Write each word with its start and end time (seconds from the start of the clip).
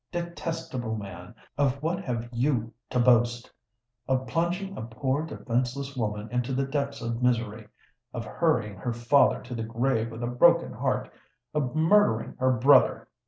Detestable 0.11 0.95
man, 0.97 1.35
of 1.59 1.79
what 1.83 2.03
have 2.03 2.27
you 2.33 2.73
to 2.89 2.99
boast? 2.99 3.51
Of 4.07 4.25
plunging 4.25 4.75
a 4.75 4.81
poor, 4.81 5.23
defenceless 5.27 5.95
woman 5.95 6.27
into 6.31 6.53
the 6.53 6.65
depths 6.65 7.03
of 7.03 7.21
misery—of 7.21 8.25
hurrying 8.25 8.77
her 8.77 8.93
father 8.93 9.43
to 9.43 9.53
the 9.53 9.61
grave 9.61 10.09
with 10.11 10.23
a 10.23 10.27
broken 10.27 10.73
heart—of 10.73 11.75
murdering 11.75 12.35
her 12.39 12.51
brother! 12.53 13.09